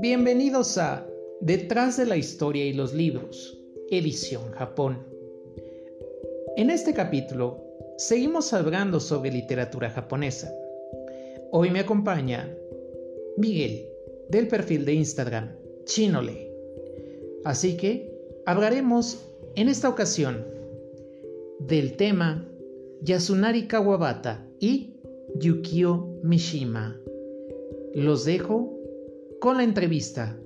[0.00, 1.04] Bienvenidos a
[1.40, 3.58] Detrás de la historia y los libros,
[3.90, 4.98] edición Japón.
[6.56, 7.64] En este capítulo
[7.96, 10.54] seguimos hablando sobre literatura japonesa.
[11.50, 12.48] Hoy me acompaña
[13.38, 13.88] Miguel,
[14.28, 16.48] del perfil de Instagram Chinole.
[17.44, 19.26] Así que hablaremos
[19.56, 20.46] en esta ocasión
[21.58, 22.48] del tema
[23.02, 24.94] Yasunari Kawabata y
[25.34, 27.00] Yukio Mishima.
[27.94, 28.77] Los dejo
[29.40, 30.36] con la entrevista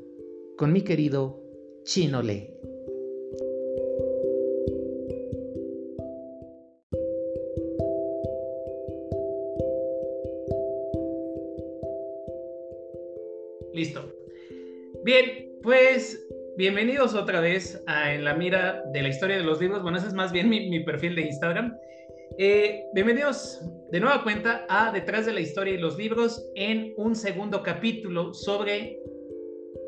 [0.56, 1.42] con mi querido
[1.84, 2.54] Chinole.
[13.72, 14.12] Listo.
[15.04, 16.26] Bien, pues
[16.58, 19.82] bienvenidos otra vez a En la Mira de la Historia de los Libros.
[19.82, 21.78] Bueno, ese es más bien mi, perfil de Instagram.
[22.36, 27.14] Eh, bienvenidos de nueva cuenta a Detrás de la Historia y los Libros en un
[27.14, 28.98] segundo capítulo sobre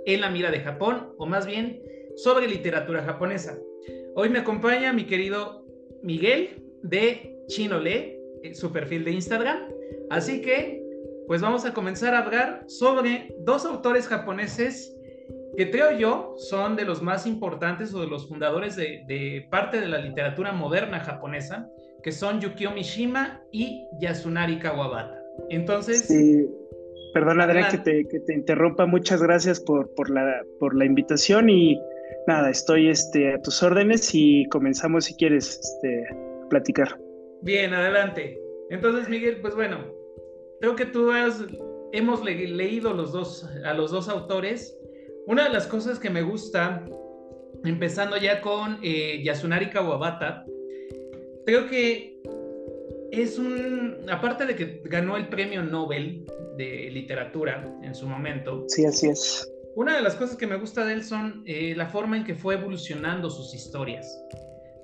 [0.04, 1.82] En la Mira de Japón, o más bien
[2.14, 3.56] sobre literatura japonesa.
[4.14, 5.64] Hoy me acompaña mi querido
[6.02, 9.70] Miguel de Chinole, eh, su perfil de Instagram.
[10.10, 10.84] Así que,
[11.26, 14.94] pues vamos a comenzar a hablar sobre dos autores japoneses
[15.56, 19.80] que creo yo son de los más importantes o de los fundadores de, de parte
[19.80, 21.70] de la literatura moderna japonesa
[22.04, 25.24] que son Yukio Mishima y Yasunari Kawabata.
[25.48, 26.02] Entonces...
[26.02, 26.46] Sí.
[27.14, 28.86] Perdona, Adrián, que te, que te, interrumpa.
[28.86, 31.80] Muchas gracias por, por, la, por la invitación y
[32.26, 36.04] nada, estoy este, a tus órdenes y comenzamos si quieres este,
[36.50, 36.98] platicar.
[37.42, 38.38] Bien, adelante.
[38.68, 39.78] Entonces, Miguel, pues bueno,
[40.60, 41.44] creo que tú has,
[41.92, 44.76] hemos leído los dos, a los dos autores.
[45.26, 46.84] Una de las cosas que me gusta,
[47.64, 50.44] empezando ya con eh, Yasunari Kawabata,
[51.44, 52.22] creo que
[53.10, 58.64] es un, aparte de que ganó el premio Nobel de literatura en su momento.
[58.68, 59.50] Sí, así es.
[59.76, 62.34] Una de las cosas que me gusta de él son eh, la forma en que
[62.34, 64.06] fue evolucionando sus historias.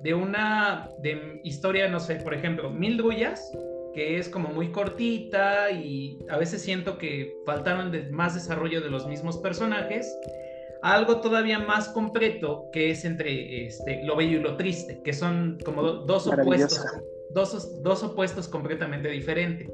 [0.01, 3.51] De una de historia, no sé, por ejemplo, Mil Drullas,
[3.93, 8.89] que es como muy cortita y a veces siento que faltaron de más desarrollo de
[8.89, 10.13] los mismos personajes
[10.81, 15.57] algo todavía más completo que es entre este, lo bello y lo triste, que son
[15.63, 16.85] como dos opuestos,
[17.33, 19.69] dos, dos opuestos completamente diferentes.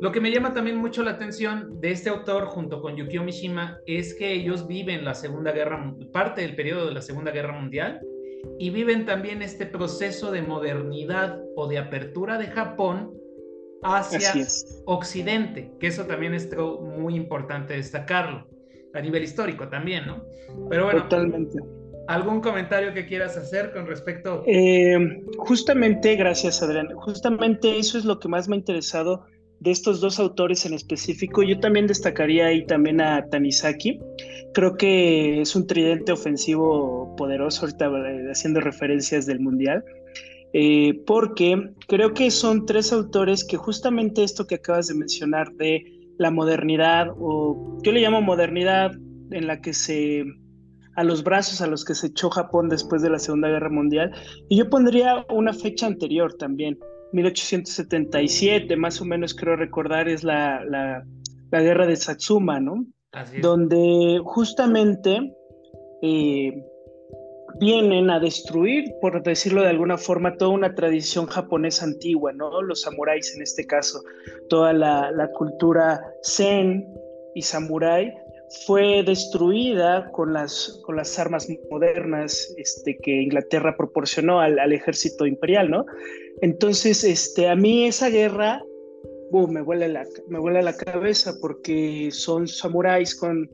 [0.00, 3.80] Lo que me llama también mucho la atención de este autor junto con Yukio Mishima
[3.86, 8.00] es que ellos viven la Segunda Guerra, parte del periodo de la Segunda Guerra Mundial
[8.58, 13.12] y viven también este proceso de modernidad o de apertura de Japón
[13.82, 14.32] hacia
[14.86, 18.46] Occidente, que eso también es muy importante destacarlo
[18.94, 20.24] a nivel histórico también, ¿no?
[20.68, 21.02] Pero bueno.
[21.02, 21.58] Totalmente.
[22.08, 24.42] ¿Algún comentario que quieras hacer con respecto?
[24.46, 29.26] Eh, justamente, gracias Adrián, justamente eso es lo que más me ha interesado
[29.60, 31.42] de estos dos autores en específico.
[31.42, 34.00] Yo también destacaría ahí también a Tanizaki.
[34.54, 39.84] Creo que es un tridente ofensivo poderoso, ahorita eh, haciendo referencias del Mundial.
[40.52, 45.99] Eh, porque creo que son tres autores que justamente esto que acabas de mencionar de
[46.20, 48.92] la modernidad, o yo le llamo modernidad
[49.30, 50.22] en la que se,
[50.94, 54.12] a los brazos a los que se echó Japón después de la Segunda Guerra Mundial,
[54.50, 56.78] y yo pondría una fecha anterior también,
[57.14, 61.02] 1877, más o menos creo recordar, es la, la,
[61.50, 62.84] guerra de Satsuma, ¿no?
[63.40, 65.32] Donde justamente
[66.02, 66.52] eh,
[67.58, 72.62] vienen a destruir, por decirlo de alguna forma, toda una tradición japonesa antigua, ¿no?
[72.62, 74.02] Los samuráis en este caso,
[74.48, 76.86] toda la, cultura zen
[77.34, 78.12] y samurái
[78.66, 85.70] fue destruida con las, con las armas modernas este, que Inglaterra proporcionó al, ejército imperial,
[85.70, 85.86] ¿no?
[86.42, 88.62] Entonces, este, a mí esa guerra
[89.48, 93.48] me, vuela la, me vuela la cabeza porque son samuráis con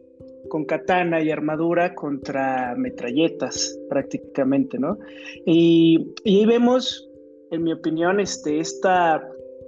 [0.48, 4.98] con katana y armadura contra metralletas prácticamente, ¿no?
[5.44, 7.08] Y, ahí vemos,
[7.50, 9.22] en mi opinión, este, esta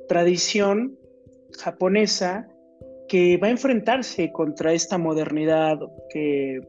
[0.09, 0.97] tradición
[1.59, 2.48] japonesa
[3.09, 5.78] que va a enfrentarse contra esta modernidad
[6.10, 6.60] que,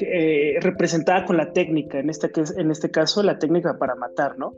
[0.00, 4.54] eh, representada con la técnica, en este, en este caso la técnica para matar, ¿no?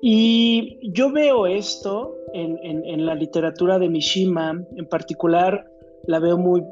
[0.00, 5.64] Y yo veo esto en, en la literatura de Mishima, en particular
[6.06, 6.62] la veo muy,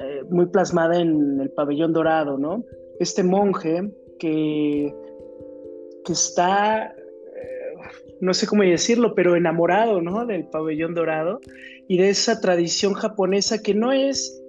[0.00, 2.64] eh, muy plasmada en el pabellón dorado, ¿no?
[3.00, 4.94] Este monje que,
[6.04, 7.74] que está, eh,
[8.20, 10.26] no sé cómo decirlo, pero enamorado, ¿no?
[10.26, 11.40] Del pabellón dorado
[11.88, 14.40] y de esa tradición japonesa que no es,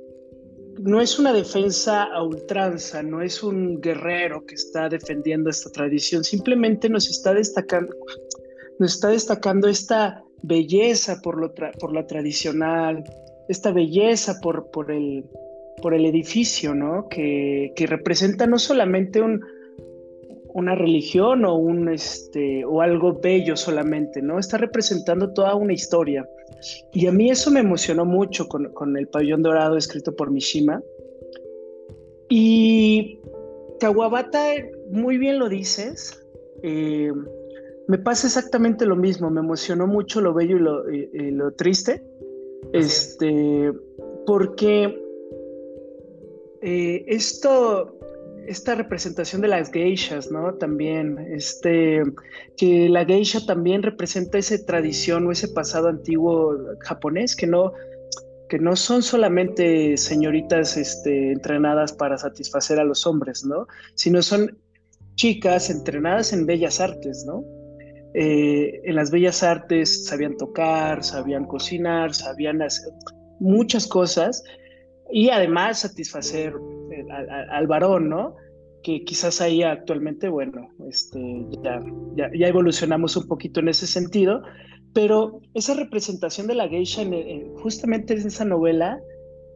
[0.79, 6.23] no es una defensa a ultranza, no es un guerrero que está defendiendo esta tradición,
[6.23, 7.95] simplemente nos está destacando,
[8.79, 13.03] nos está destacando esta belleza por, lo por la tradicional,
[13.47, 15.25] esta belleza por, por, el,
[15.81, 17.07] por el edificio, ¿no?
[17.09, 19.41] Que, que representa no solamente un,
[20.55, 24.39] una religión o un este o algo bello solamente, ¿no?
[24.39, 26.25] Está representando toda una historia.
[26.93, 30.81] Y a mí eso me emocionó mucho con, el pabellón dorado escrito por Mishima.
[32.29, 33.19] Y
[33.81, 34.45] Kawabata,
[34.89, 36.25] muy bien lo dices.
[36.63, 37.11] Eh,
[37.89, 39.29] me pasa exactamente lo mismo.
[39.29, 42.01] Me emocionó mucho lo bello y lo, triste.
[42.73, 43.71] Este,
[44.25, 45.01] porque
[46.61, 47.95] eh, esto
[48.47, 50.53] esta representación de las geishas, ¿no?
[50.55, 52.03] También, este,
[52.57, 57.73] que la geisha también representa esa tradición o ese pasado antiguo japonés que no,
[58.49, 63.67] que no son solamente señoritas este, entrenadas para satisfacer a los hombres, ¿no?
[63.95, 64.57] Sino son
[65.15, 67.43] chicas entrenadas en bellas artes, ¿no?
[68.17, 72.93] Eh, en las bellas artes sabían tocar, sabían cocinar, sabían hacer
[73.41, 74.41] muchas cosas
[75.11, 76.53] y además satisfacer
[77.51, 78.35] al, varón, ¿no?
[78.83, 81.81] Que quizás ahí actualmente, bueno, este, ya,
[82.15, 84.43] ya, evolucionamos un poquito en ese sentido,
[84.93, 87.01] pero esa representación de la geisha
[87.57, 88.97] justamente en esa novela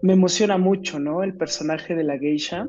[0.01, 1.23] me emociona mucho, ¿no?
[1.23, 2.67] El personaje de la geisha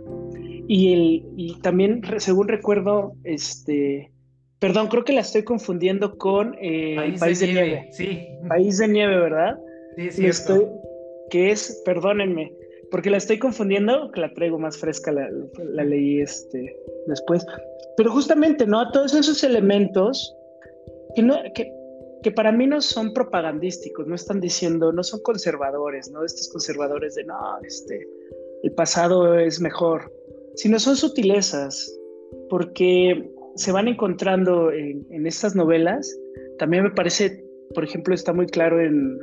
[0.69, 4.13] y, el, y también, según recuerdo, este,
[4.61, 7.89] perdón, creo que la estoy confundiendo con eh, País, de, nieve.
[7.91, 8.29] Sí.
[8.47, 9.59] País de Nieve, ¿verdad?
[9.97, 10.27] Sí, sí.
[10.27, 10.67] Estoy,
[11.31, 12.53] que es, perdónenme,
[12.91, 16.77] porque la estoy confundiendo, que la traigo más fresca, la, leí este,
[17.07, 17.45] después.
[17.97, 18.91] Pero justamente, ¿no?
[18.93, 20.37] Todos esos elementos
[21.15, 21.73] que, no, que,
[22.23, 26.25] que para mí no son propagandísticos, no están diciendo, no son conservadores, ¿no?
[26.25, 28.07] Estos conservadores de, no, este,
[28.63, 30.13] el pasado es mejor,
[30.55, 31.97] sino son sutilezas,
[32.49, 36.17] porque se van encontrando en, estas novelas.
[36.59, 37.45] También me parece,
[37.75, 39.19] por ejemplo, está muy claro en,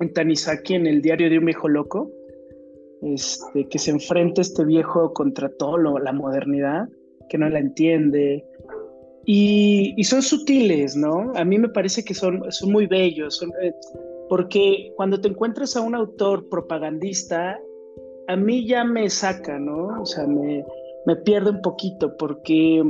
[0.00, 2.10] en Tanizaki, en el diario de un viejo loco,
[3.02, 6.88] este, que se enfrenta este viejo contra todo la modernidad,
[7.28, 8.44] que no la entiende.
[9.24, 11.32] Y, son sutiles, ¿no?
[11.34, 13.72] A mí me parece que son, son muy bellos, eh,
[14.28, 17.58] porque cuando te encuentras a un autor propagandista,
[18.26, 20.02] a mí ya me saca, ¿no?
[20.02, 20.64] O sea, me,
[21.06, 22.82] me pierde un poquito, porque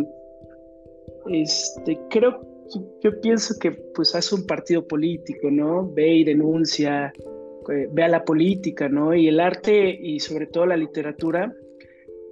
[1.31, 2.41] este, creo,
[3.03, 5.91] yo pienso que pues hace un partido político, ¿no?
[5.93, 7.13] Ve y denuncia,
[7.71, 9.15] eh, vea la política, ¿no?
[9.15, 11.55] Y el arte y sobre todo la literatura,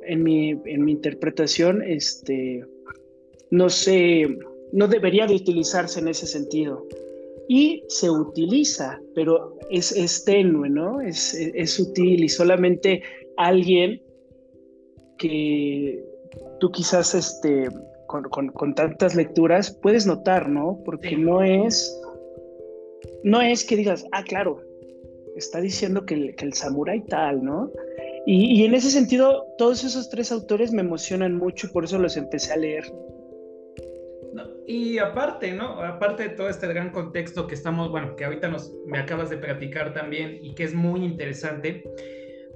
[0.03, 2.65] en mi, en mi interpretación, este,
[3.51, 4.39] no sé,
[4.73, 6.87] no debería de utilizarse en ese sentido.
[7.49, 11.01] Y se utiliza, pero es, es tenue, ¿no?
[11.01, 13.03] Es, es, sutil y solamente
[13.37, 14.01] alguien
[15.19, 16.05] que
[16.61, 17.69] tú quizás este,
[18.11, 20.81] con, con, tantas lecturas puedes notar, ¿no?
[20.85, 21.97] Porque no es,
[23.23, 24.61] no es que digas, ah, claro,
[25.37, 27.71] está diciendo que el, que samurái tal, ¿no?
[28.27, 32.17] Y, en ese sentido, todos esos tres autores me emocionan mucho y por eso los
[32.17, 32.85] empecé a leer.
[34.67, 35.83] y aparte, ¿no?
[35.83, 39.39] Aparte de todo este gran contexto que estamos, bueno, que ahorita nos, me acabas de
[39.39, 41.83] platicar también y que es muy interesante,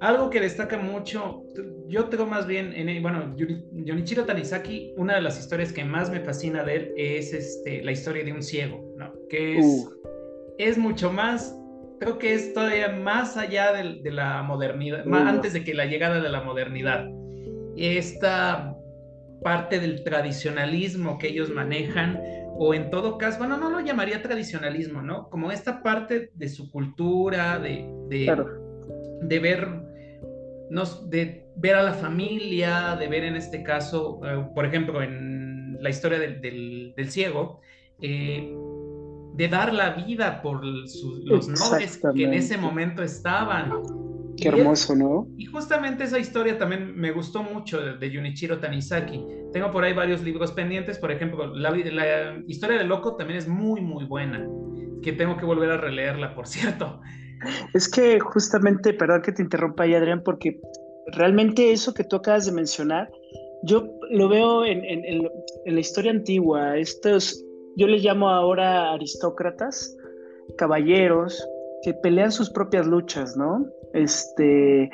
[0.06, 1.44] algo que destaca mucho,
[1.88, 6.20] yo tengo más bien, en, bueno, Yonichiro Tanizaki, una de las historias que más me
[6.20, 9.12] fascina de él es este, la historia de un ciego, ¿no?
[9.28, 9.92] Que es, uh.
[10.58, 11.54] es mucho más
[11.98, 16.20] creo que es todavía más allá de, la modernidad, más antes de que la llegada
[16.20, 17.08] de la modernidad.
[17.76, 18.76] Esta
[19.42, 22.20] parte del tradicionalismo que ellos manejan,
[22.56, 25.28] o en todo caso, bueno, no lo llamaría tradicionalismo, ¿no?
[25.28, 29.66] Como esta parte de su cultura, de, de, ver,
[31.08, 35.90] de ver a la familia, de ver en este caso, eh, por ejemplo, en la
[35.90, 37.60] historia del, del, ciego,
[38.00, 38.52] eh,
[39.34, 43.72] de dar la vida por los nobles que en ese momento estaban.
[44.36, 45.28] Qué hermoso, ¿no?
[45.36, 49.24] Y justamente esa historia también me gustó mucho de, Junichiro Tanizaki.
[49.52, 53.46] Tengo por ahí varios libros pendientes, por ejemplo, la, la, historia del loco también es
[53.46, 54.44] muy, muy buena,
[55.02, 57.00] que tengo que volver a releerla, por cierto.
[57.74, 60.60] Es que justamente, perdón que te interrumpa ahí, Adrián, porque
[61.12, 63.10] realmente eso que tú acabas de mencionar,
[63.62, 65.22] yo lo veo en,
[65.64, 67.42] la historia antigua, estos
[67.76, 69.96] yo les llamo ahora aristócratas,
[70.56, 71.46] caballeros,
[71.82, 73.66] que pelean sus propias luchas, ¿no?
[73.94, 74.90] Este,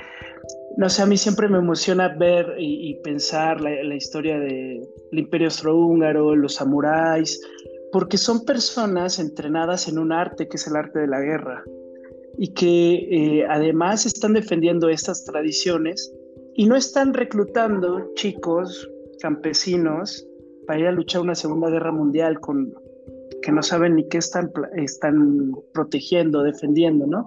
[0.76, 6.34] no sé, a mí siempre me emociona ver y, pensar la, historia del Imperio Austrohúngaro,
[6.36, 7.40] los samuráis,
[7.92, 11.64] porque son personas entrenadas en un arte que es el arte de la guerra
[12.42, 16.10] y que eh, además están defendiendo estas tradiciones
[16.54, 18.88] y no están reclutando chicos
[19.20, 20.26] campesinos
[20.66, 22.72] para ir a luchar una Segunda Guerra Mundial con,
[23.42, 27.26] que no saben ni qué están, están protegiendo, defendiendo, ¿no?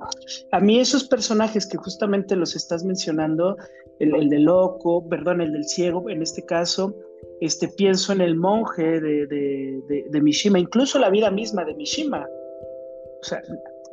[0.52, 3.56] A mí esos personajes que justamente los estás mencionando,
[4.00, 6.96] el, el de loco, perdón, el del ciego, en este caso,
[7.40, 12.26] este, pienso en el monje de, de, de, Mishima, incluso la vida misma de Mishima.
[13.22, 13.44] O sea,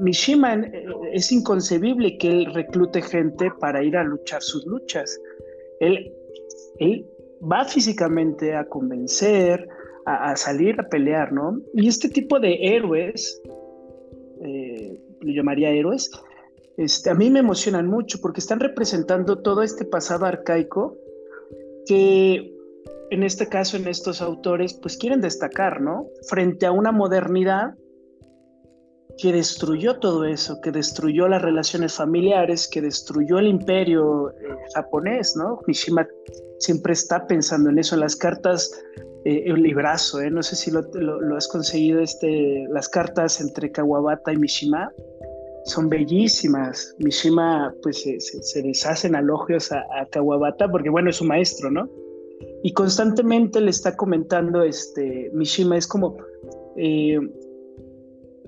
[0.01, 5.21] Mishima eh, es inconcebible que él reclute gente para ir a luchar sus luchas.
[5.79, 6.13] Él,
[6.79, 7.07] él
[7.41, 9.69] va físicamente a convencer,
[10.07, 11.61] a, salir a pelear, ¿no?
[11.75, 13.41] Y este tipo de héroes,
[14.43, 16.11] eh, le llamaría héroes,
[16.77, 20.97] este, a mí me emocionan mucho porque están representando todo este pasado arcaico
[21.87, 22.55] que
[23.11, 26.07] en este caso, en estos autores, pues quieren destacar, ¿no?
[26.29, 27.75] Frente a una modernidad
[29.21, 34.35] que destruyó todo eso, que destruyó las relaciones familiares, que destruyó el imperio eh,
[34.75, 35.61] japonés, ¿no?
[35.67, 36.09] Mishima
[36.59, 38.71] siempre está pensando en eso, en las cartas,
[39.25, 40.31] eh, el librazo, ¿eh?
[40.31, 40.81] No sé si lo,
[41.37, 44.91] has conseguido, este, las cartas entre Kawabata y Mishima
[45.67, 46.95] son bellísimas.
[46.99, 51.89] Mishima, pues, se, deshace en elogios a, a Kawabata porque, bueno, es su maestro, ¿no?
[52.63, 56.17] y constantemente le está comentando este Mishima, es como
[56.77, 57.19] eh,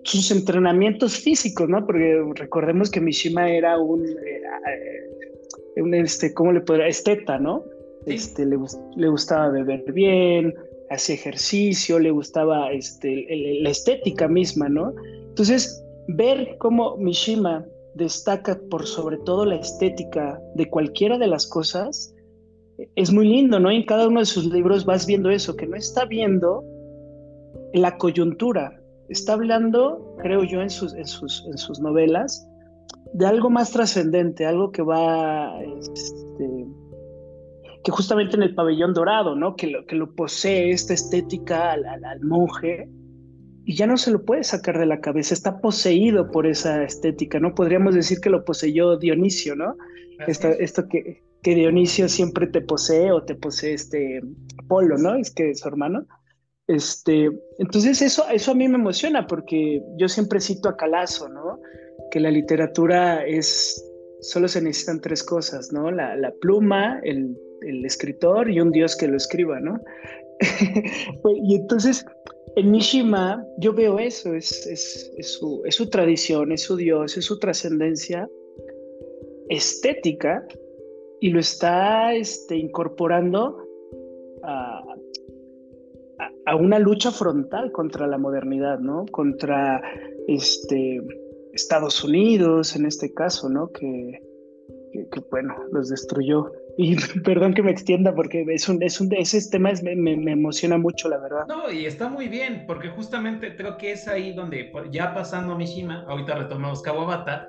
[0.05, 1.85] sus entrenamientos físicos, ¿no?
[1.87, 6.89] Porque recordemos que Mishima era un, eh, un este, ¿cómo le podría?
[6.89, 7.65] Esteta, ¿no?
[8.07, 8.57] Este, le,
[8.97, 10.55] le, gustaba beber bien,
[10.91, 13.27] hacía ejercicio, le gustaba este,
[13.61, 14.93] la estética misma, ¿no?
[15.29, 22.15] Entonces, ver cómo Mishima destaca por sobre todo la estética de cualquiera de las cosas,
[22.97, 23.71] es muy lindo, ¿no?
[23.71, 26.65] En cada uno de sus libros vas viendo eso, que no está viendo
[27.73, 28.82] la coyuntura,
[29.13, 32.47] está hablando, creo yo, en sus, en sus, en sus novelas,
[33.13, 36.67] de algo más trascendente, algo que va, este,
[37.85, 39.57] que justamente en el pabellón dorado, ¿no?
[39.57, 42.89] Que lo, que lo posee esta estética al, monje
[43.65, 47.39] y ya no se lo puede sacar de la cabeza, está poseído por esa estética,
[47.39, 47.55] ¿no?
[47.55, 49.77] Podríamos decir que lo poseyó Dionisio, ¿no?
[50.27, 54.23] esto que, que Dionisio siempre te posee o te posee este
[54.69, 55.17] Polo, ¿no?
[55.17, 56.07] Es que es su hermano.
[56.73, 61.61] Este, entonces eso, eso a mí me emociona porque yo siempre cito a Calazo, ¿no?
[62.11, 63.85] Que la literatura es,
[64.21, 65.91] solo se necesitan tres cosas, ¿no?
[65.91, 67.37] La, pluma, el,
[67.85, 69.81] escritor y un dios que lo escriba, ¿no?
[71.45, 72.05] y entonces
[72.57, 78.29] en Mishima yo veo eso, es su tradición, es su dios, es su trascendencia
[79.49, 80.45] estética
[81.21, 83.59] y lo está este, incorporando
[84.43, 84.83] a,
[86.59, 89.07] una lucha frontal contra la modernidad, ¿no?
[89.07, 89.83] Contra
[90.29, 91.01] este,
[91.53, 93.71] Estados Unidos, en este caso, ¿no?
[93.71, 94.21] Que,
[95.31, 96.53] bueno, los destruyó.
[96.77, 100.79] Y perdón que me extienda porque es un, es un, ese tema me, me, emociona
[100.79, 101.47] mucho, la verdad.
[101.49, 105.59] No, y está muy bien, porque justamente creo que es ahí donde, ya pasando a
[105.59, 107.49] Mishima, ahorita retomamos Kawabata,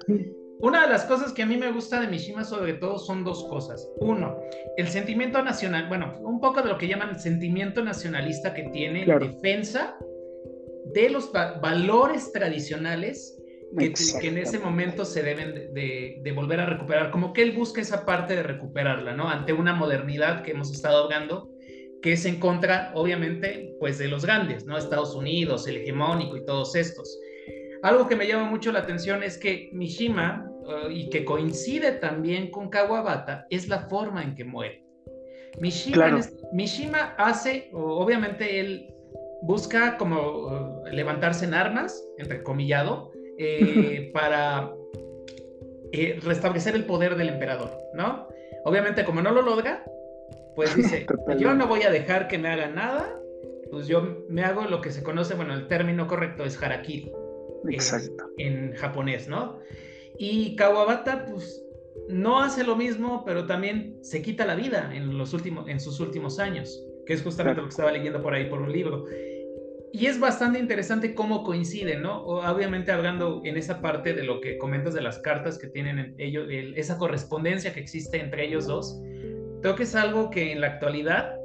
[0.60, 3.43] una de las cosas que a mí me gusta de Mishima sobre todo son dos
[3.45, 3.89] cosas.
[3.98, 4.39] Uno,
[4.77, 9.03] el sentimiento nacional, bueno, un poco de lo que llaman el sentimiento nacionalista que tiene
[9.03, 9.98] en defensa
[10.93, 13.38] de los valores tradicionales
[13.77, 17.12] que, en ese momento se deben de, volver a recuperar.
[17.12, 19.29] Como que él busca esa parte de recuperarla, ¿no?
[19.29, 21.50] Ante una modernidad que hemos estado hablando,
[22.01, 24.77] que es en contra, obviamente, pues de los grandes, ¿no?
[24.77, 27.19] Estados Unidos, el hegemónico y todos estos.
[27.84, 32.50] Algo que me llama mucho la atención es que Mishima, uh, y que coincide también
[32.50, 34.84] con Kawabata, es la forma en que muere.
[35.60, 36.20] Mishima,
[36.54, 38.88] Mishima hace, obviamente él
[39.42, 44.72] busca como uh, levantarse en armas, entrecomillado, eh, para
[45.92, 48.28] eh, restablecer el poder del emperador, ¿no?
[48.63, 49.84] Obviamente como no lo logra,
[50.56, 51.06] pues dice,
[51.38, 53.20] yo no voy a dejar que me haga nada,
[53.70, 57.12] pues yo me hago lo que se conoce, bueno, el término correcto es harakiri.
[57.70, 58.25] Exacto.
[58.38, 59.60] En, japonés, ¿no?
[60.17, 61.63] Y Kawabata, pues,
[62.10, 66.00] no hace lo mismo, pero también se quita la vida en, los últimos, en sus
[66.00, 69.05] últimos años, que es justamente lo que estaba leyendo por ahí por un libro.
[69.91, 72.24] Y es bastante interesante cómo coinciden, ¿no?
[72.24, 76.48] Obviamente hablando en esa parte de lo que comentas de las cartas que tienen ellos,
[76.50, 79.00] esa correspondencia que existe entre ellos dos,
[79.62, 81.36] creo que es algo que en la actualidad,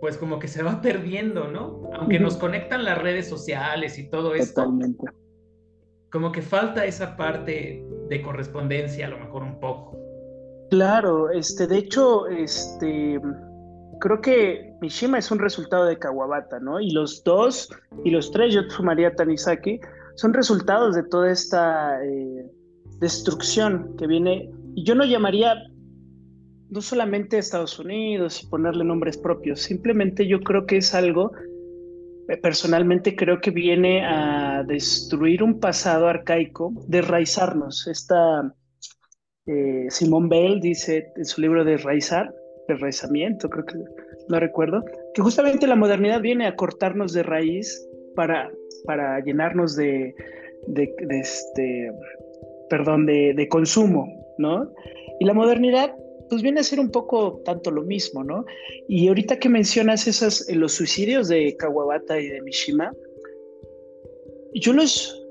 [0.00, 1.88] pues como que se va perdiendo, ¿no?
[1.94, 4.64] Aunque nos conectan las redes sociales y todo esto.
[4.64, 5.25] Totalmente
[6.16, 9.98] como que falta esa parte de correspondencia, a lo mejor un poco.
[10.70, 13.20] Claro, este, de hecho, este,
[14.00, 16.80] creo que Mishima es un resultado de Kawabata, ¿no?
[16.80, 17.68] Y los dos,
[18.02, 19.78] y los tres, yo sumaría Tanizaki,
[20.14, 22.50] son resultados de toda esta eh,
[22.98, 25.54] destrucción que viene, yo no llamaría
[26.70, 31.32] no solamente a Estados Unidos y ponerle nombres propios, simplemente yo creo que es algo
[32.42, 37.86] personalmente creo que viene a destruir un pasado arcaico, desraizarnos.
[37.86, 38.52] Esta
[39.46, 42.34] eh, Simón Bell dice en su libro de raizar,
[42.68, 43.74] de raizamiento, creo que
[44.28, 48.50] no recuerdo, que justamente la modernidad viene a cortarnos de raíz para,
[48.84, 50.14] para llenarnos de,
[50.66, 51.92] de, este,
[52.68, 54.68] perdón, de, de consumo, ¿no?
[55.20, 55.94] Y la modernidad
[56.28, 58.44] pues viene a ser un poco tanto lo mismo, ¿no?
[58.88, 62.92] Y ahorita que mencionas esos, los suicidios de Kawabata y de Mishima,
[64.54, 65.24] yo los,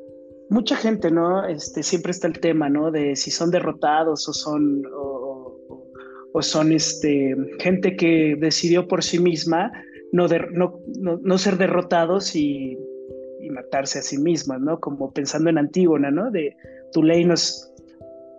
[0.49, 1.45] mucha gente, ¿no?
[1.47, 2.91] Este, siempre está el tema, ¿no?
[2.91, 9.71] De si son derrotados o son, o, son este, gente que decidió por sí misma
[10.11, 10.81] no, no,
[11.21, 12.77] no, ser derrotados y,
[13.39, 14.79] y, matarse a sí mismas, ¿no?
[14.79, 16.31] Como pensando en Antígona, ¿no?
[16.31, 16.55] De
[16.91, 17.73] tu ley nos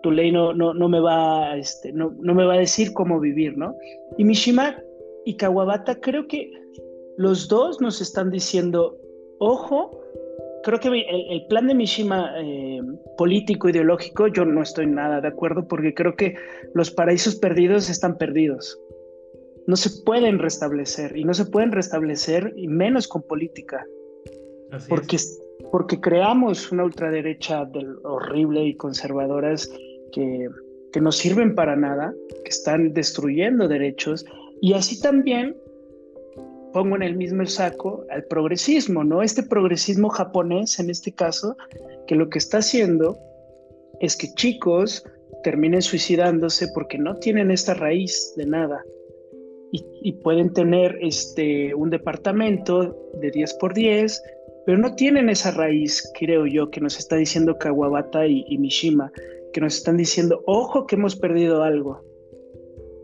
[0.07, 3.19] tu ley no, no, no, me va, este, no, no me va a decir cómo
[3.19, 3.75] vivir, ¿no?
[4.17, 4.77] Y Mishima
[5.25, 6.49] y Kawabata creo que
[7.17, 8.97] los dos nos están diciendo,
[9.39, 9.99] ojo,
[10.63, 12.79] creo que el, plan de Mishima eh,
[13.17, 16.35] político, ideológico, yo no estoy nada de acuerdo porque creo que
[16.73, 18.79] los paraísos perdidos están perdidos.
[19.65, 23.85] No se pueden restablecer y no se pueden restablecer y menos con política.
[24.87, 25.17] porque,
[25.69, 29.69] porque creamos una ultraderecha del, horrible y conservadoras
[30.11, 30.49] que,
[30.91, 34.25] que no sirven para nada, que están destruyendo derechos,
[34.61, 35.55] y así también
[36.73, 39.21] pongo en el mismo saco al progresismo, ¿no?
[39.21, 41.57] Este progresismo japonés, en este caso,
[42.05, 43.17] que lo que está haciendo
[43.99, 45.03] es que chicos
[45.43, 48.83] terminen suicidándose porque no tienen esta raíz de nada.
[49.71, 54.23] Y, pueden tener este, un departamento de 10 por 10,
[54.65, 59.11] pero no tienen esa raíz, creo yo, que nos está diciendo Kawabata y Mishima,
[59.53, 62.01] que nos están diciendo, ojo que hemos perdido algo.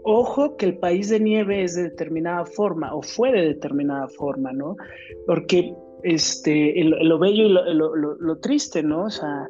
[0.04, 4.52] Ojo que el país de nieve es de determinada forma o fue de determinada forma,
[4.52, 4.76] ¿no?
[5.26, 5.74] Porque
[6.04, 9.06] este, lo bello y lo, triste, ¿no?
[9.06, 9.48] O sea,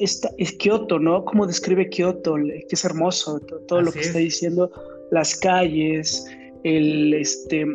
[0.00, 1.24] esta, es Kioto, ¿no?
[1.24, 2.36] ¿Cómo describe Kioto?
[2.36, 3.38] Que es hermoso,
[3.68, 4.70] todo, lo que está diciendo,
[5.10, 6.26] las calles,
[6.62, 7.66] el, este,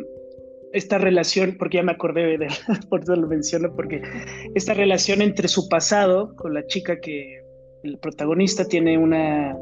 [0.72, 2.48] esta relación, porque ya me acordé de,
[2.90, 4.02] por eso lo menciono, porque
[4.54, 7.39] esta relación entre su pasado con la chica que
[7.82, 9.56] el protagonista tiene una,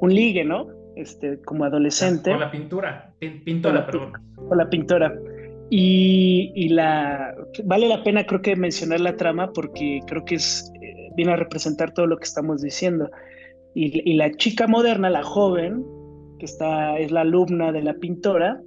[0.00, 0.66] un ligue, ¿no?
[0.96, 2.30] Este, como adolescente.
[2.30, 4.12] Con la pintura, pintora, perdón.
[4.48, 5.14] Con la pintora.
[5.70, 10.70] Y, y, la vale la pena creo que mencionar la trama porque creo que es
[10.82, 13.08] eh, viene a representar todo lo que estamos diciendo.
[13.74, 15.84] Y, y, la chica moderna, la joven,
[16.40, 18.60] que está, es la alumna de la pintora,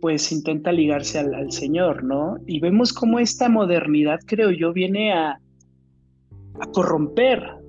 [0.00, 2.38] pues intenta ligarse al, al señor, ¿no?
[2.46, 7.59] Y vemos cómo esta modernidad, creo yo, viene a, a corromper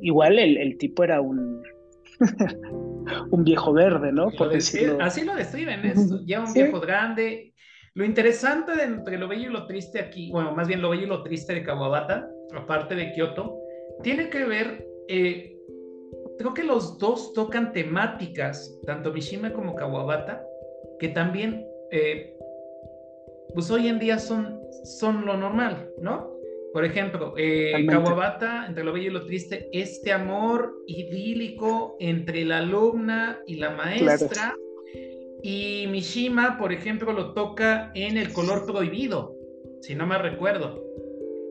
[0.00, 1.62] igual el, tipo era un,
[3.30, 4.30] un viejo verde, ¿no?
[5.00, 7.52] Así lo describen, es ya un viejo grande.
[7.94, 11.04] Lo interesante de entre lo bello y lo triste aquí, bueno, más bien lo bello
[11.04, 13.58] y lo triste de Kawabata, aparte de Kioto,
[14.02, 15.56] tiene que ver, eh,
[16.38, 20.44] creo que los dos tocan temáticas, tanto Mishima como Kawabata,
[20.98, 22.36] que también, eh,
[23.54, 26.35] pues hoy en día son, son lo normal, ¿no?
[26.76, 32.58] Por ejemplo, eh, Kawabata, entre lo bello y lo triste, este amor idílico entre la
[32.58, 34.54] alumna y la maestra.
[35.42, 39.34] Y Mishima, por ejemplo, lo toca en El color prohibido,
[39.80, 40.84] si no me recuerdo,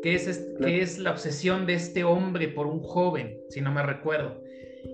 [0.03, 3.81] que es, que es la obsesión de este hombre por un joven, si no me
[3.81, 4.43] recuerdo.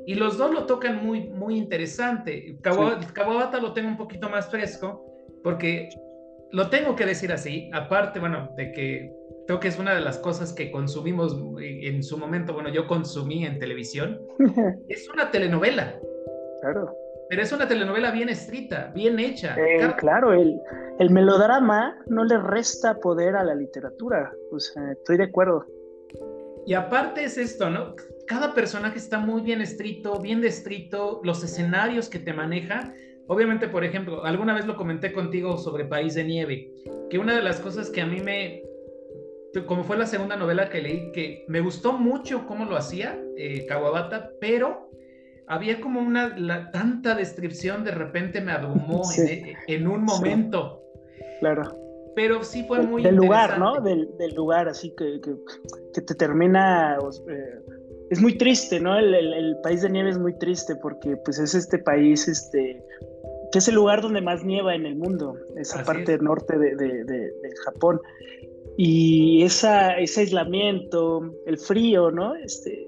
[0.08, 2.56] Y los dos lo tocan muy, muy interesante.
[2.62, 5.06] Kawabata lo tengo un poquito más fresco,
[5.44, 5.90] porque
[6.54, 10.18] lo tengo que decir así, aparte, bueno, de que creo que es una de las
[10.18, 14.22] cosas que consumimos en su momento, bueno, yo consumí en televisión,
[14.88, 16.00] es una telenovela.
[16.62, 16.96] Claro.
[17.30, 19.56] Pero es una telenovela bien escrita, bien hecha.
[19.58, 20.60] Eh, claro, el,
[21.00, 25.66] el, melodrama no le resta poder a la literatura, o sea, estoy de acuerdo.
[26.66, 27.96] Y aparte es esto, ¿no?
[28.28, 32.94] Cada personaje está muy bien escrito, bien descrito, los escenarios que te maneja
[33.32, 36.70] Obviamente, por ejemplo, alguna vez lo comenté contigo sobre País de Nieve,
[37.10, 38.62] que una de las cosas que a mí me,
[39.68, 43.66] como fue la segunda novela que leí, que me gustó mucho cómo lo hacía eh,
[43.68, 44.90] Kawabata, pero
[45.48, 49.02] había como una tanta descripción de repente me abrumó
[49.68, 50.82] en, un momento.
[51.40, 51.64] Claro.
[52.16, 53.82] Pero sí fue muy Del lugar, ¿no?
[53.82, 56.98] Del, lugar, así que, que, te termina...
[56.98, 57.60] Eh,
[58.10, 58.98] es muy triste, ¿no?
[58.98, 62.84] El, el, país de nieve es muy triste porque pues es este país este,
[63.52, 67.34] que es el lugar donde más nieva en el mundo, esa parte norte de,
[67.66, 68.00] Japón.
[68.78, 72.36] Y esa, ese aislamiento, el frío, ¿no?
[72.36, 72.88] Este,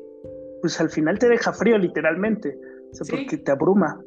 [0.62, 2.58] pues al final te deja frío literalmente,
[2.92, 4.02] o sea, porque te abruma.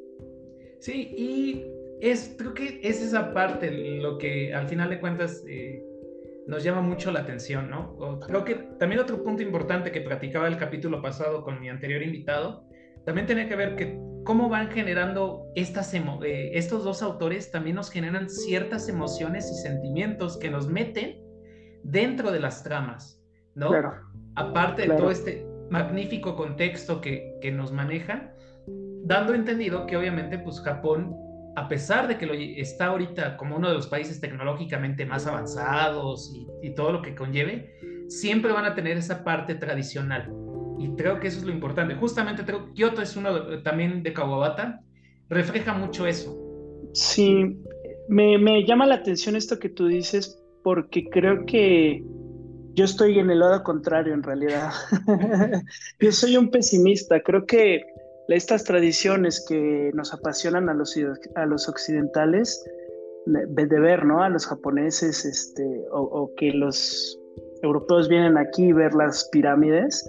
[0.81, 1.67] Sí, y
[2.01, 5.83] es, creo que es esa parte lo que al final de cuentas eh,
[6.47, 8.21] nos llama mucho la atención, ¿no?
[8.21, 12.65] creo que también otro punto importante que platicaba el capítulo pasado con mi anterior invitado,
[13.05, 17.91] también tenía que ver que cómo van generando estas eh, estos dos autores, también nos
[17.91, 21.26] generan ciertas emociones y sentimientos que nos meten
[21.91, 23.23] dentro de las tramas,
[23.55, 23.69] ¿no?
[23.69, 23.95] Claro.
[24.35, 28.33] Aparte de todo este magnífico contexto que, que nos manejan,
[29.05, 31.17] dando entendido que obviamente pues Japón
[31.57, 36.33] a pesar de que lo, está ahorita como uno de los países tecnológicamente más avanzados
[36.63, 40.31] y, todo lo que conlleve, siempre van a tener esa parte tradicional.
[40.79, 41.95] Y creo que eso es lo importante.
[41.95, 44.83] Justamente creo, Kyoto es uno también de Kawabata,
[45.31, 46.37] refleja mucho eso.
[46.93, 47.57] Sí,
[48.09, 52.03] me, me llama la atención esto que tú dices porque creo que
[52.75, 54.73] yo estoy en el lado contrario en realidad.
[56.01, 57.83] yo soy un pesimista, creo que
[58.27, 60.99] estas tradiciones que nos apasionan a los,
[61.37, 62.65] a los occidentales,
[63.27, 64.25] de, ver, ¿no?
[64.25, 67.17] A los japoneses, este, o, que los
[67.63, 70.05] europeos vienen aquí a ver las pirámides,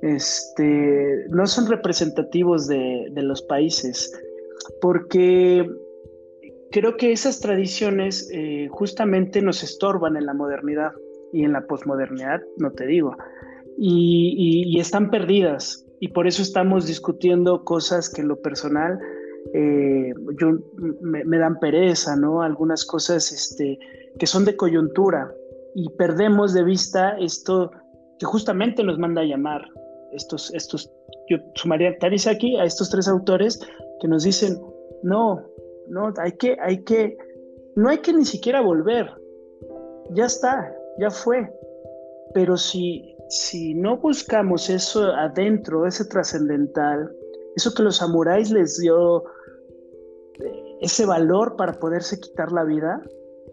[0.00, 4.10] este, no son representativos de, los países,
[4.80, 5.70] porque
[6.72, 10.90] creo que esas tradiciones eh, justamente nos estorban en la modernidad
[11.32, 13.16] y en la posmodernidad, no te digo,
[13.78, 18.98] y están perdidas y por eso estamos discutiendo cosas que en lo personal
[19.54, 20.58] eh, yo,
[21.00, 22.42] me, dan pereza, ¿no?
[22.42, 23.78] Algunas cosas este,
[24.18, 25.32] que son de coyuntura
[25.74, 27.70] y perdemos de vista esto
[28.18, 29.62] que justamente nos manda a llamar
[30.12, 30.90] estos, estos
[31.28, 31.96] yo sumaría
[32.30, 33.60] aquí a estos tres autores
[34.00, 34.58] que nos dicen,
[35.02, 35.40] no,
[35.88, 37.16] no, hay que, hay que,
[37.76, 39.10] no hay que ni siquiera volver,
[40.10, 41.50] ya está, ya fue,
[42.34, 47.10] pero si si no buscamos eso adentro, ese trascendental,
[47.56, 49.24] eso que los samuráis les dio
[50.38, 53.02] eh, ese valor para poderse quitar la vida,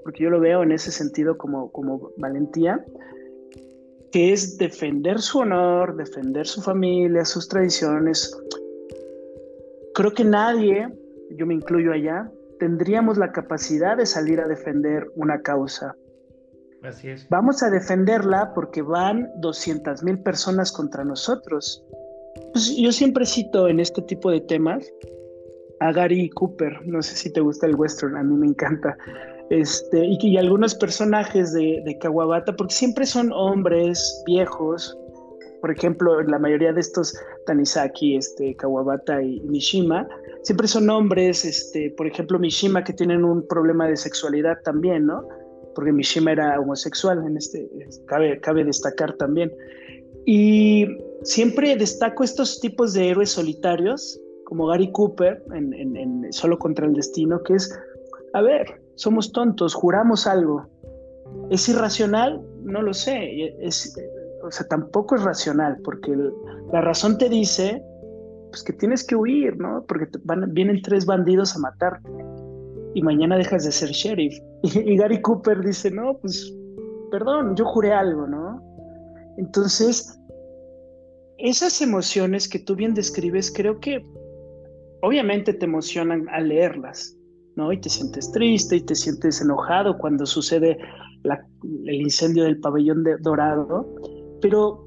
[0.04, 2.86] porque yo lo veo en ese sentido como, como valentía,
[4.12, 8.38] que es defender su honor, defender su familia, sus tradiciones.
[9.94, 10.90] Creo que nadie,
[11.38, 15.96] yo me incluyo allá, tendríamos la capacidad de salir a defender una causa.
[16.84, 17.28] Así es.
[17.30, 21.84] Vamos a defenderla porque van 200 mil personas contra nosotros.
[22.54, 24.90] Pues yo siempre cito en este tipo de temas
[25.80, 28.98] a Gary Cooper, no sé si te gusta el western, a mí me encanta,
[29.50, 34.98] este, y, algunos personajes de, de, Kawabata, porque siempre son hombres viejos,
[35.62, 40.08] por ejemplo, la mayoría de estos Tanizaki, este, Kawabata y Mishima,
[40.44, 45.28] siempre son hombres, este, por ejemplo, Mishima, que tienen un problema de sexualidad también, ¿no?
[45.80, 47.70] porque Mishima era homosexual, en este,
[48.06, 49.50] cabe, cabe destacar también.
[50.26, 50.86] Y
[51.24, 57.42] siempre destaco estos tipos de héroes solitarios, como Gary Cooper en, Solo contra el Destino,
[57.44, 57.74] que es,
[58.34, 60.68] a ver, somos tontos, juramos algo.
[61.50, 62.42] ¿Es irracional?
[62.64, 63.56] No lo sé.
[63.62, 63.96] Es,
[64.50, 66.12] o sea, tampoco es racional, porque
[66.74, 67.84] la razón te dice
[68.50, 69.86] pues, que tienes que huir, ¿no?
[69.88, 72.10] Porque van, vienen tres bandidos a matarte
[72.96, 74.36] y mañana dejas de ser sheriff.
[74.64, 76.52] Y, Gary Cooper dice, no, pues,
[77.12, 78.62] perdón, yo juré algo, ¿no?
[79.38, 80.20] Entonces,
[81.38, 84.04] esas emociones que tú bien describes, creo que
[85.02, 87.16] obviamente te emocionan al leerlas,
[87.56, 87.72] ¿no?
[87.72, 90.78] Y te sientes triste y te sientes enojado cuando sucede
[91.86, 93.88] el incendio del pabellón dorado,
[94.42, 94.86] pero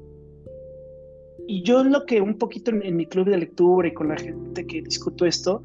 [1.47, 4.65] y yo lo que un poquito en, mi club de lectura y con la gente
[4.65, 5.61] que discuto esto,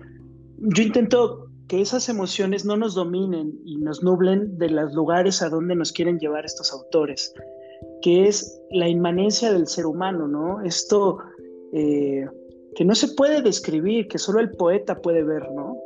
[0.58, 5.50] yo intento que esas emociones no nos dominen y nos nublen de los lugares a
[5.50, 7.32] donde nos quieren llevar estos autores,
[8.02, 10.62] que es la inmanencia del ser humano, ¿no?
[10.62, 11.18] Esto
[11.72, 12.26] eh,
[12.74, 15.76] que no se puede describir, que solo el poeta puede ver, ¿no?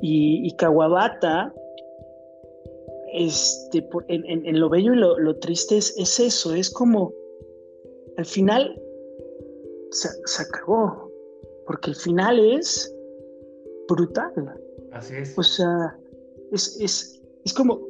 [0.00, 1.54] Y, Kawabata,
[3.12, 7.12] este, en, lo bello y lo, triste es, eso, es como,
[8.16, 8.80] al final
[9.90, 11.10] se, se acabó,
[11.66, 12.94] porque el final es
[13.88, 14.32] brutal.
[14.92, 15.38] Así es.
[15.38, 15.96] O sea,
[16.52, 17.80] es, es, es como,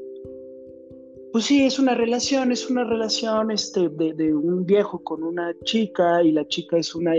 [1.32, 6.22] pues sí, es una relación, es una relación este, de, un viejo con una chica
[6.22, 7.14] y la chica es una,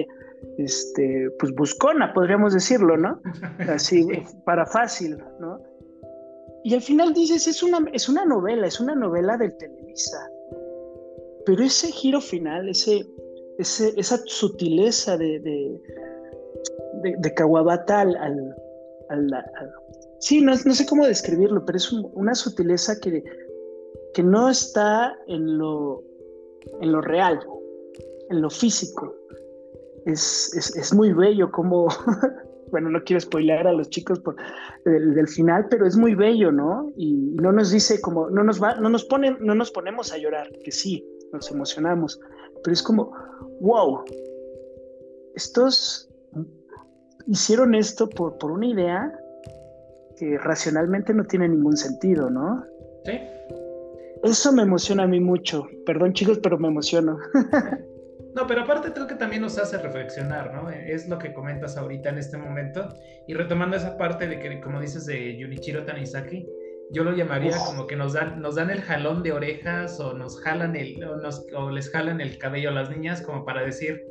[0.57, 3.21] este, pues buscona, podríamos decirlo, ¿no?
[3.69, 4.07] Así,
[4.45, 5.59] para fácil, ¿no?
[6.63, 10.29] Y al final dices, es una, es una novela, es una novela del Televisa.
[11.45, 13.05] Pero ese giro final, ese,
[13.57, 18.55] esa sutileza de, de, Kawabata al,
[20.19, 23.23] sí, no, sé cómo describirlo, pero es una sutileza que,
[24.13, 26.03] que no está en lo,
[26.81, 27.39] en lo real,
[28.29, 29.15] en lo físico.
[30.05, 31.87] Es, muy bello como
[32.71, 34.35] bueno, no quiero spoilear a los chicos por
[34.85, 36.91] del, final, pero es muy bello, ¿no?
[36.95, 40.17] Y no nos dice como, no nos va, no nos ponen, no nos ponemos a
[40.17, 42.19] llorar, que sí, nos emocionamos,
[42.63, 43.11] pero es como,
[43.61, 44.03] wow,
[45.35, 46.09] estos
[47.27, 49.19] hicieron esto por, por una idea
[50.17, 52.63] que racionalmente no tiene ningún sentido, ¿no?
[53.03, 53.19] Sí.
[54.23, 55.67] Eso me emociona a mí mucho.
[55.85, 57.17] Perdón, chicos, pero me emociono.
[58.35, 60.69] No, pero aparte creo que también nos hace reflexionar, ¿no?
[60.69, 62.89] Es lo que comentas ahorita en este momento.
[63.29, 66.45] Y retomando esa parte de que, como dices, de Junichiro Tanizaki,
[66.91, 70.41] yo lo llamaría como que nos dan, nos dan el jalón de orejas o nos
[70.41, 71.01] jalan el,
[71.55, 74.03] o, les jalan el cabello a las niñas como para decir,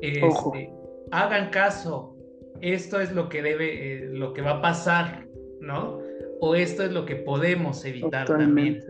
[0.00, 0.72] este,
[1.10, 2.16] hagan caso,
[2.62, 5.28] esto es lo que debe, eh, lo que va a pasar,
[5.60, 5.98] ¿no?
[6.40, 8.82] O esto es lo que podemos evitar también.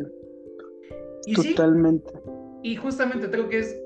[1.26, 2.12] Y Totalmente.
[2.62, 3.82] y justamente creo que es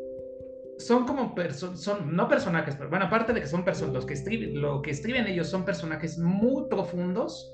[0.81, 4.15] son como personas, son no personajes, pero bueno, aparte de que son personas, los que
[4.15, 7.53] escriben, lo que escriben ellos son personajes muy profundos,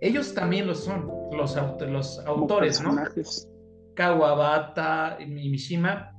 [0.00, 1.56] ellos también lo son, los,
[1.88, 2.96] los autores, ¿no?
[3.94, 6.18] Kawabata y Mishima,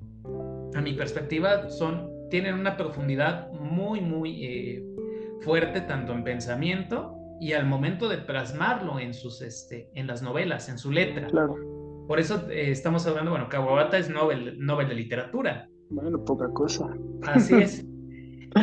[0.73, 4.85] a mi perspectiva, son, tienen una profundidad muy, muy eh,
[5.41, 10.69] fuerte, tanto en pensamiento y al momento de plasmarlo en sus, este, en las novelas,
[10.69, 11.27] en su letra.
[11.27, 11.55] Claro.
[12.07, 15.69] Por eso eh, estamos hablando, bueno, Kawabata es Nobel, Nobel de literatura.
[15.89, 16.89] Bueno, poca cosa.
[17.23, 17.85] Así es.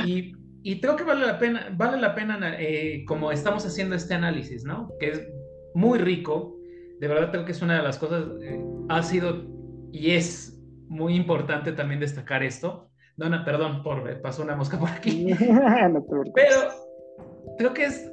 [0.06, 0.32] Y,
[0.62, 4.64] y creo que vale la pena, vale la pena eh, como estamos haciendo este análisis,
[4.64, 4.90] ¿no?
[5.00, 5.28] Que es
[5.74, 6.56] muy rico.
[7.00, 9.44] De verdad creo que es una de las cosas, eh, ha sido
[9.92, 12.88] y es muy importante también destacar esto.
[13.16, 15.26] Dona, perdón, por eh, pasó una mosca por aquí.
[16.34, 16.56] Pero
[17.58, 18.10] creo que es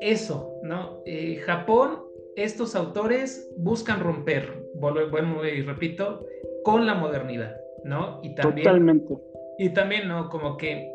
[0.00, 1.02] eso, ¿no?
[1.46, 2.02] Japón,
[2.36, 6.26] estos autores buscan romper, bueno, y repito,
[6.64, 7.56] con la modernidad.
[7.84, 8.20] ¿No?
[8.22, 9.14] Y también, Totalmente.
[9.58, 10.28] Y también, ¿no?
[10.28, 10.92] Como que,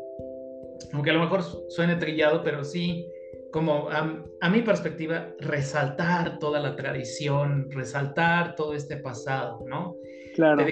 [0.92, 3.06] aunque a lo mejor suene trillado, pero sí,
[3.52, 9.96] como a, mi perspectiva, resaltar toda la tradición, resaltar todo este pasado, ¿no?
[10.34, 10.66] Claro.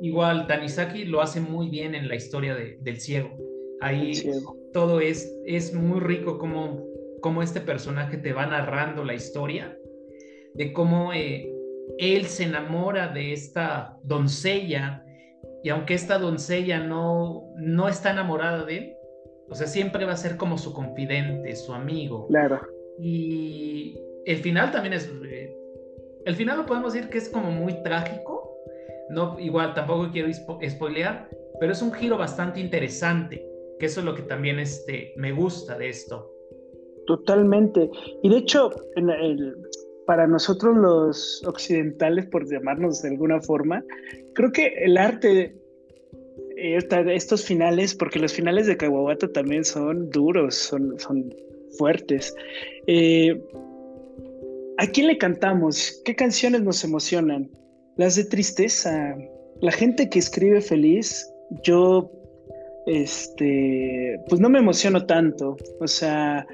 [0.00, 3.36] igual, Tanizaki lo hace muy bien en la historia del ciego.
[3.80, 4.12] Ahí
[4.72, 6.86] todo es, es muy rico como,
[7.20, 9.76] como este personaje te va narrando la historia
[10.54, 11.52] de cómo eh,
[11.98, 15.02] él se enamora de esta doncella
[15.62, 18.94] y aunque esta doncella no, no está enamorada de él,
[19.50, 22.26] o sea, siempre va a ser como su confidente, su amigo.
[22.28, 22.60] Claro.
[22.98, 25.10] Y el final también es...
[25.24, 25.54] Eh,
[26.24, 28.56] el final lo podemos decir que es como muy trágico.
[29.08, 33.42] No, igual tampoco quiero spoilear, pero es un giro bastante interesante,
[33.78, 36.30] que eso es lo que también este, me gusta de esto.
[37.06, 37.90] Totalmente.
[38.22, 39.56] Y de hecho, en el,
[40.08, 43.84] para nosotros los occidentales, por llamarnos de alguna forma,
[44.34, 45.54] creo que el arte,
[46.56, 51.28] eh, estos finales, porque los finales de Kawabata también son duros, son, son
[51.76, 52.34] fuertes.
[52.86, 53.38] Eh,
[54.78, 56.00] ¿A quién le cantamos?
[56.06, 57.50] ¿Qué canciones nos emocionan?
[57.98, 59.14] Las de tristeza.
[59.60, 61.30] La gente que escribe feliz,
[61.64, 62.10] yo,
[62.86, 65.58] este, pues no me emociono tanto.
[65.80, 66.46] O sea,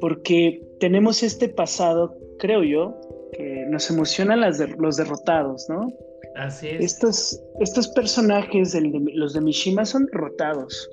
[0.00, 2.98] porque tenemos este pasado creo yo,
[3.32, 5.92] que nos emocionan las los derrotados, ¿no?
[6.34, 6.94] Así es.
[6.94, 8.76] Estos, estos personajes,
[9.14, 10.90] los de Mishima, son derrotados.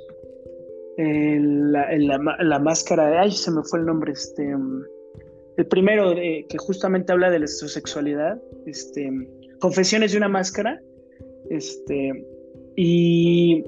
[0.98, 4.56] la, máscara de, ay, se me fue el nombre, este,
[5.58, 9.10] el primero que justamente habla de su sexualidad, este,
[9.60, 10.80] Confesiones de una máscara,
[11.50, 12.26] este,
[12.76, 13.64] y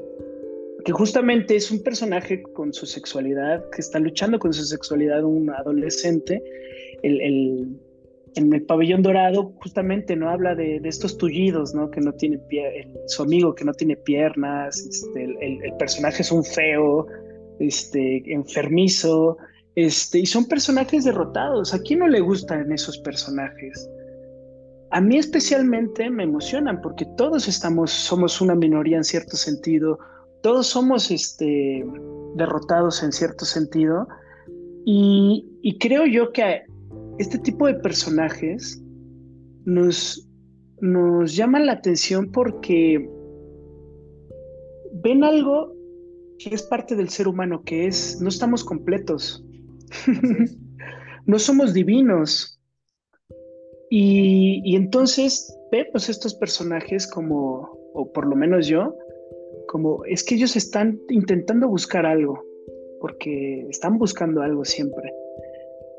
[0.85, 5.49] que justamente es un personaje con su sexualidad, que está luchando con su sexualidad, un
[5.49, 6.41] adolescente,
[7.03, 7.79] el,
[8.35, 11.89] en el pabellón dorado justamente no habla de, estos tullidos, ¿no?
[11.89, 16.43] Que no tiene pie, su amigo que no tiene piernas, este, el, personaje es un
[16.43, 17.07] feo,
[17.59, 19.37] este, enfermizo,
[19.75, 21.73] este, y son personajes derrotados.
[21.73, 23.89] ¿A quién no le gustan esos personajes?
[24.91, 29.99] A mí especialmente me emocionan porque todos estamos, somos una minoría en cierto sentido,
[30.41, 31.85] todos somos este,
[32.35, 34.07] derrotados en cierto sentido,
[34.85, 36.63] y, y creo yo que
[37.19, 38.81] este tipo de personajes
[39.65, 40.27] nos,
[40.79, 43.09] nos llaman la atención porque
[44.93, 45.73] ven algo
[46.39, 49.45] que es parte del ser humano, que es, no estamos completos,
[51.25, 52.59] no somos divinos.
[53.91, 58.95] Y, y, entonces vemos estos personajes como, o por lo menos yo,
[59.69, 62.43] como es que ellos están intentando buscar algo,
[62.99, 65.13] porque están buscando algo siempre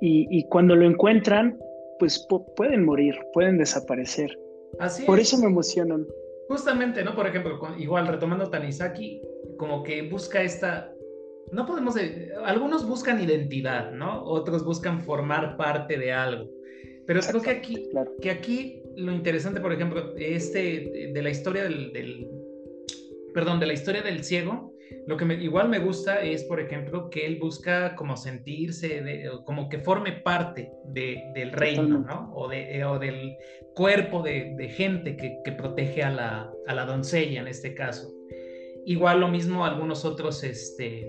[0.01, 1.59] y, cuando lo encuentran,
[1.99, 4.37] pues pueden morir, pueden desaparecer.
[4.79, 6.07] Así Por eso me emocionan.
[6.49, 7.15] Justamente, ¿no?
[7.15, 9.23] Por ejemplo, igual retomando Tanizaki,
[9.59, 10.93] como que busca esta,
[11.53, 11.97] no podemos,
[12.45, 14.25] algunos buscan identidad, ¿no?
[14.25, 16.51] Otros buscan formar parte de algo.
[17.07, 17.91] Pero creo que aquí,
[18.23, 22.27] que aquí lo interesante, por ejemplo, este, de la historia del,
[23.33, 24.71] perdón, de la historia del ciego,
[25.07, 29.03] lo que igual me gusta es, por ejemplo, que él busca como sentirse,
[29.45, 32.33] como que forme parte del reino, ¿no?
[32.35, 33.37] O, de, o del
[33.75, 38.13] cuerpo de, gente que, que, protege a la, a la doncella en este caso.
[38.85, 41.09] Igual lo mismo algunos otros este,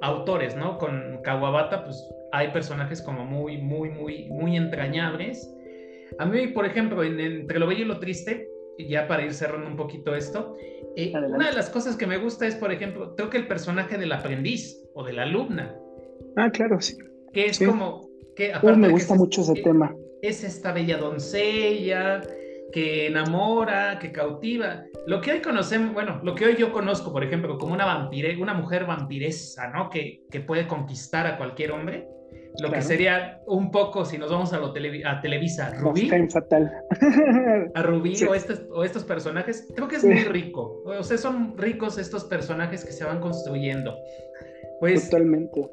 [0.00, 0.78] autores, ¿no?
[0.78, 5.48] Con Kawabata, pues hay personajes como muy, muy, muy, muy entrañables.
[6.18, 8.49] A mí, por ejemplo, Entre lo bello y lo triste,
[8.88, 10.56] ya para ir cerrando un poquito esto,
[10.96, 13.98] eh, una de las cosas que me gusta es, por ejemplo, creo que el personaje
[13.98, 15.76] del aprendiz o de la alumna.
[16.36, 16.96] Ah, claro, sí.
[17.32, 18.08] Que es como...
[18.36, 19.94] Que, aparte me gusta mucho ese tema.
[20.22, 22.22] Es esta bella doncella
[22.72, 24.84] que enamora, que cautiva.
[25.06, 28.40] Lo que hoy conocemos, bueno, lo que hoy yo conozco, por ejemplo, como una vampire,
[28.40, 29.90] una mujer vampiresa, ¿no?
[29.90, 32.06] Que, que puede conquistar a cualquier hombre.
[32.58, 36.10] Lo que sería un poco, si nos vamos a, lo a Televisa, Rubí.
[36.30, 36.70] fatal.
[37.74, 40.82] a Rubí o, estos, o estos personajes, creo que es muy rico.
[40.84, 43.96] O sea, son ricos estos personajes que se van construyendo.
[44.80, 45.70] Pues, Totalmente.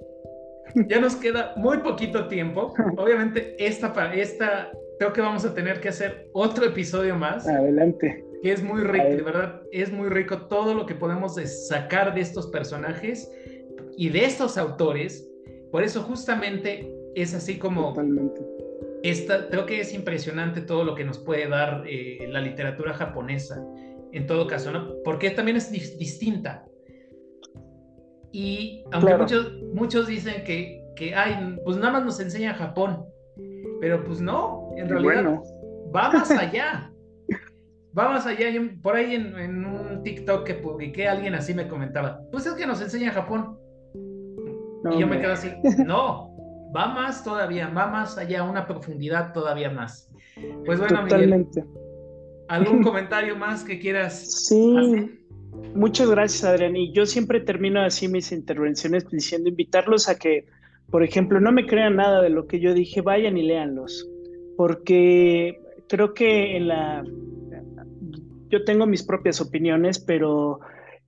[0.87, 2.73] Ya nos queda muy poquito tiempo.
[2.97, 7.47] Obviamente, esta, esta creo que vamos a tener que hacer otro episodio más.
[7.47, 8.23] Adelante.
[8.41, 11.35] Que es muy rico, de verdad, es muy rico todo lo que podemos
[11.67, 13.31] sacar de estos personajes
[13.97, 15.27] y de estos autores.
[15.71, 17.89] Por eso justamente es así como...
[17.89, 18.41] Totalmente.
[19.03, 23.63] Esta, creo que es impresionante todo lo que nos puede dar eh, la literatura japonesa,
[24.12, 24.95] en todo caso, ¿no?
[25.03, 26.65] Porque también es distinta.
[28.32, 33.06] Y aunque muchos, muchos dicen que, que, ay, pues nada más nos enseña Japón,
[33.80, 35.39] pero pues no, en realidad
[35.95, 36.91] va más allá.
[37.97, 38.47] va más allá.
[38.82, 42.82] por ahí en, un TikTok que publiqué, alguien así me comentaba, pues es que nos
[42.82, 43.58] enseña Japón.
[44.91, 45.49] Y yo me quedo así,
[45.85, 46.35] no,
[46.75, 50.09] va más todavía, va más allá, una profundidad todavía más.
[50.65, 51.63] Pues bueno, Totalmente.
[52.47, 55.11] ¿algún comentario más que quieras sí.
[55.73, 56.75] Muchas gracias, Adrián.
[56.75, 60.45] Y yo siempre termino así mis intervenciones diciendo invitarlos a que
[60.89, 64.09] por ejemplo, no me crean nada de lo que yo dije, vayan y léanlos,
[64.55, 67.03] porque creo que en la...
[68.49, 70.61] Yo tengo mis propias opiniones, pero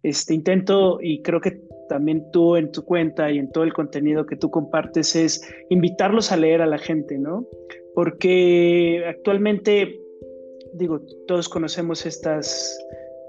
[0.04, 4.26] este, intento y creo que también tú en tu cuenta y en todo el contenido
[4.26, 7.46] que tú compartes es invitarlos a leer a la gente, ¿no?
[7.94, 10.00] Porque actualmente,
[10.74, 12.80] digo, todos conocemos estas,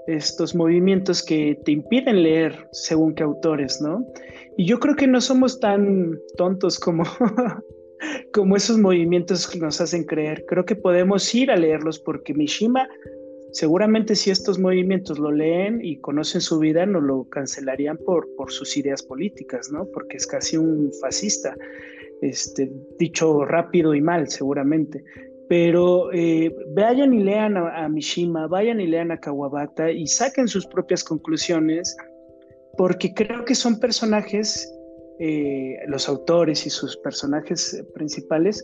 [0.07, 4.05] estos movimientos que te impiden leer según qué autores, ¿no?
[4.57, 7.03] Y yo creo que no somos tan tontos como,
[8.33, 10.45] como esos movimientos que nos hacen creer.
[10.47, 12.87] Creo que podemos ir a leerlos porque Mishima,
[13.51, 18.75] seguramente si estos movimientos lo leen y conocen su vida, no lo cancelarían por, sus
[18.77, 19.85] ideas políticas, ¿no?
[19.93, 21.55] Porque es casi un fascista,
[22.21, 25.03] este, dicho rápido y mal, seguramente.
[25.47, 30.47] Pero eh, vayan y lean a, a Mishima, vayan y lean a Kawabata y saquen
[30.47, 31.95] sus propias conclusiones
[32.77, 34.71] porque creo que son personajes,
[35.19, 38.63] eh, los autores y sus personajes principales,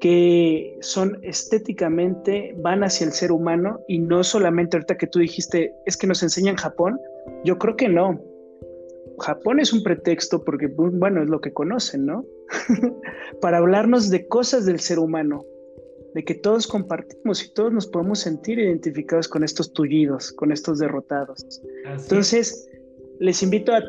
[0.00, 5.74] que son estéticamente, van hacia el ser humano y no solamente ahorita que tú dijiste,
[5.86, 7.00] es que nos enseñan Japón,
[7.44, 8.20] yo creo que no.
[9.18, 12.26] Japón es un pretexto porque, bueno, es lo que conocen, ¿no?
[13.40, 15.44] Para hablarnos de cosas del ser humano,
[16.14, 20.78] de que todos compartimos y todos nos podemos sentir identificados con estos tullidos, con estos
[20.78, 21.62] derrotados.
[21.86, 22.68] Entonces,
[23.18, 23.82] les invito a,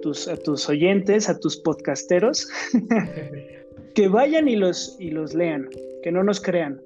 [0.00, 2.48] tus, a tus oyentes, a tus podcasteros,
[3.94, 5.68] que vayan y los, y los lean,
[6.02, 6.80] que no nos crean.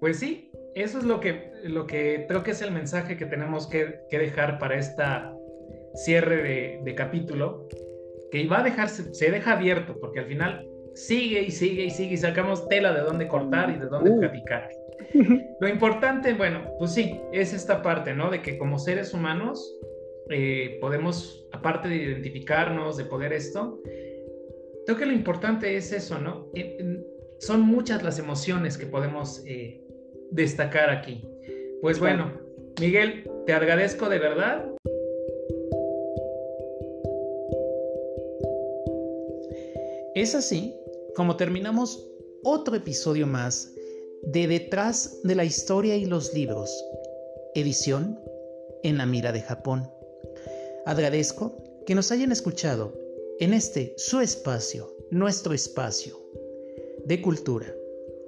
[0.00, 3.66] Pues sí, eso es lo que, lo que creo que es el mensaje que tenemos
[3.66, 5.32] que, dejar para esta
[5.94, 7.68] cierre de, capítulo,
[8.30, 12.14] que va a dejarse, se deja abierto, porque al final sigue y sigue y sigue
[12.14, 14.20] y sacamos tela de dónde cortar y de dónde uh.
[14.20, 14.68] platicar.
[15.60, 18.30] Lo importante, bueno, pues sí, es esta parte, ¿no?
[18.30, 19.78] De que como seres humanos
[20.30, 23.80] eh, podemos, aparte de identificarnos, de poder esto,
[24.84, 26.50] creo que lo importante es eso, ¿no?
[27.38, 29.84] son muchas las emociones que podemos eh,
[30.30, 31.28] destacar aquí.
[31.80, 32.32] Pues bueno,
[32.80, 34.64] Miguel, te agradezco de verdad.
[40.14, 40.76] Es así
[41.16, 42.08] como terminamos
[42.44, 43.74] otro episodio más
[44.22, 46.70] de Detrás de la Historia y los Libros,
[47.56, 48.20] edición
[48.84, 49.90] en la mira de Japón.
[50.86, 51.56] Agradezco
[51.86, 53.01] que nos hayan escuchado
[53.42, 56.16] en este su espacio, nuestro espacio,
[57.04, 57.74] de cultura,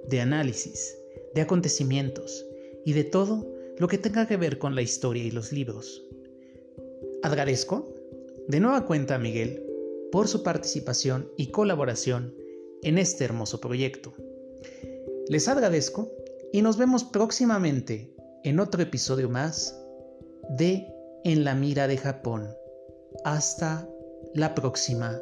[0.09, 0.97] de análisis,
[1.33, 2.45] de acontecimientos
[2.83, 6.03] y de todo lo que tenga que ver con la historia y los libros.
[7.23, 7.95] Agradezco
[8.49, 9.65] de nueva cuenta a Miguel
[10.11, 12.35] por su participación y colaboración
[12.83, 14.13] en este hermoso proyecto.
[15.29, 16.11] Les agradezco
[16.51, 18.13] y nos vemos próximamente
[18.43, 19.81] en otro episodio más
[20.49, 20.85] de
[21.23, 22.49] En la mira de Japón.
[23.23, 23.89] Hasta
[24.33, 25.21] la próxima.